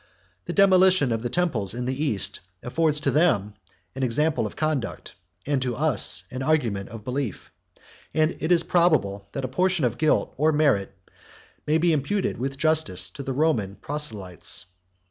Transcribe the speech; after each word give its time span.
The 0.45 0.53
demolition 0.53 1.11
of 1.11 1.21
the 1.21 1.29
temples 1.29 1.75
in 1.75 1.85
the 1.85 1.93
East 1.93 2.39
25 2.61 2.71
affords 2.73 2.99
to 3.01 3.11
them 3.11 3.53
an 3.93 4.01
example 4.01 4.47
of 4.47 4.55
conduct, 4.55 5.13
and 5.45 5.61
to 5.61 5.75
us 5.75 6.23
an 6.31 6.41
argument 6.41 6.89
of 6.89 7.03
belief; 7.03 7.51
and 8.11 8.35
it 8.41 8.51
is 8.51 8.63
probable 8.63 9.27
that 9.33 9.45
a 9.45 9.47
portion 9.47 9.85
of 9.85 9.99
guilt 9.99 10.33
or 10.37 10.51
merit 10.51 10.91
may 11.67 11.77
be 11.77 11.93
imputed 11.93 12.39
with 12.39 12.57
justice 12.57 13.11
to 13.11 13.21
the 13.21 13.33
Roman 13.33 13.75
proselytes. 13.75 14.65